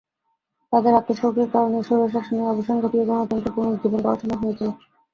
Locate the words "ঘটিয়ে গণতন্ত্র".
2.83-3.49